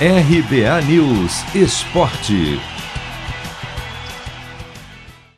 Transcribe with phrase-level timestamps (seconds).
[0.00, 2.58] RBA News Esporte.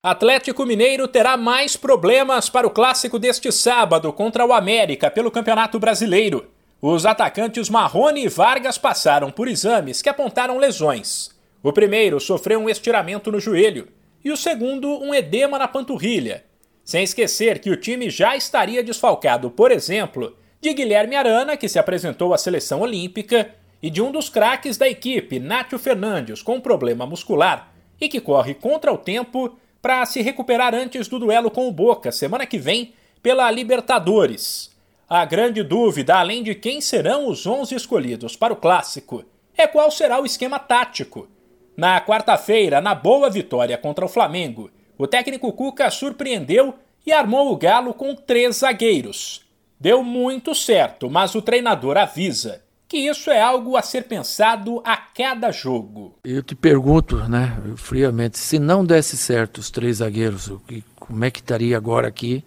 [0.00, 5.80] Atlético Mineiro terá mais problemas para o clássico deste sábado contra o América pelo Campeonato
[5.80, 6.52] Brasileiro.
[6.80, 11.30] Os atacantes Marrone e Vargas passaram por exames que apontaram lesões.
[11.60, 13.88] O primeiro sofreu um estiramento no joelho
[14.24, 16.44] e o segundo um edema na panturrilha.
[16.84, 21.80] Sem esquecer que o time já estaria desfalcado, por exemplo, de Guilherme Arana, que se
[21.80, 23.50] apresentou à seleção olímpica,
[23.84, 28.54] e de um dos craques da equipe, Nátio Fernandes, com problema muscular e que corre
[28.54, 32.94] contra o tempo para se recuperar antes do duelo com o Boca, semana que vem,
[33.22, 34.74] pela Libertadores.
[35.06, 39.22] A grande dúvida, além de quem serão os 11 escolhidos para o clássico,
[39.54, 41.28] é qual será o esquema tático.
[41.76, 46.72] Na quarta-feira, na boa vitória contra o Flamengo, o técnico Cuca surpreendeu
[47.04, 49.44] e armou o Galo com três zagueiros.
[49.78, 54.96] Deu muito certo, mas o treinador avisa que isso é algo a ser pensado a
[54.96, 56.14] cada jogo.
[56.24, 60.52] Eu te pergunto, né, friamente, se não desse certo os três zagueiros,
[60.96, 62.44] como é que estaria agora aqui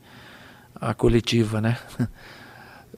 [0.75, 1.77] a coletiva, né?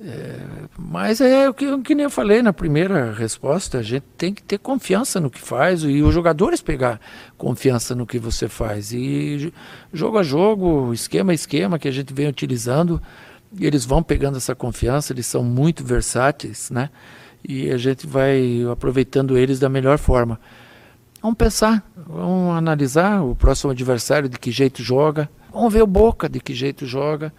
[0.02, 0.40] É,
[0.78, 4.42] mas é o que, que nem eu falei na primeira resposta, a gente tem que
[4.42, 7.02] ter confiança no que faz e os jogadores pegar
[7.38, 8.94] confiança no que você faz.
[8.94, 9.52] E
[9.92, 13.02] jogo a jogo, esquema a esquema que a gente vem utilizando,
[13.60, 16.90] eles vão pegando essa confiança, eles são muito versáteis, né?
[17.48, 20.40] E a gente vai aproveitando eles da melhor forma.
[21.22, 26.30] Vamos pensar, vamos analisar o próximo adversário, de que jeito joga, vamos ver o Boca,
[26.30, 27.34] de que jeito joga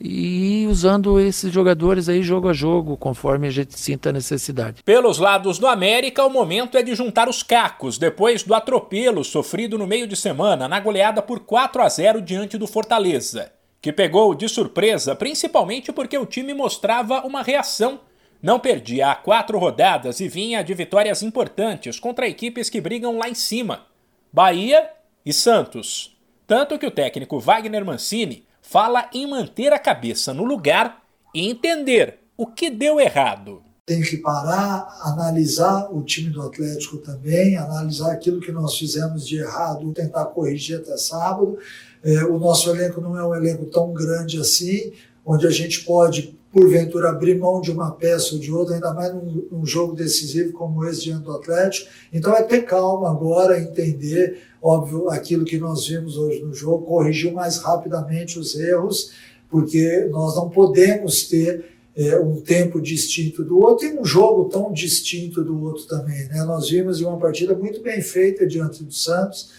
[0.00, 4.82] e usando esses jogadores aí jogo a jogo, conforme a gente sinta a necessidade.
[4.82, 9.76] Pelos lados do América, o momento é de juntar os cacos depois do atropelo sofrido
[9.76, 14.34] no meio de semana na goleada por 4 a 0 diante do Fortaleza, que pegou
[14.34, 18.00] de surpresa principalmente porque o time mostrava uma reação.
[18.42, 23.28] Não perdia há quatro rodadas e vinha de vitórias importantes contra equipes que brigam lá
[23.28, 23.86] em cima:
[24.32, 24.90] Bahia
[25.24, 26.16] e Santos.
[26.46, 31.02] Tanto que o técnico Wagner Mancini fala em manter a cabeça no lugar
[31.34, 33.62] e entender o que deu errado.
[33.84, 39.38] Tem que parar, analisar o time do Atlético também, analisar aquilo que nós fizemos de
[39.38, 41.58] errado, tentar corrigir até sábado.
[42.02, 44.92] É, o nosso elenco não é um elenco tão grande assim,
[45.26, 49.14] onde a gente pode, porventura, abrir mão de uma peça ou de outra, ainda mais
[49.14, 51.88] num, num jogo decisivo como esse diante do Atlético.
[52.12, 57.32] Então é ter calma agora, entender óbvio, aquilo que nós vimos hoje no jogo, corrigiu
[57.32, 59.12] mais rapidamente os erros,
[59.48, 61.64] porque nós não podemos ter
[61.96, 66.28] é, um tempo distinto do outro e um jogo tão distinto do outro também.
[66.28, 66.44] Né?
[66.44, 69.50] Nós vimos uma partida muito bem feita diante do Santos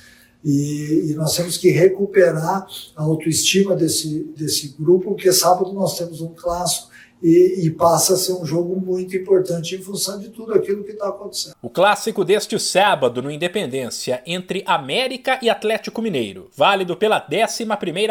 [0.44, 2.66] e, e, nós temos que recuperar
[2.96, 6.90] a autoestima desse, desse grupo, porque sábado nós temos um clássico
[7.22, 10.92] e, e, passa a ser um jogo muito importante em função de tudo aquilo que
[10.92, 11.56] está acontecendo.
[11.62, 17.66] O clássico deste sábado no Independência entre América e Atlético Mineiro, válido pela 11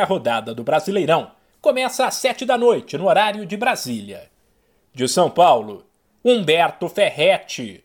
[0.07, 4.31] rodada do Brasileirão, começa às 7 da noite no horário de Brasília.
[4.95, 5.85] De São Paulo,
[6.25, 7.83] Humberto Ferretti.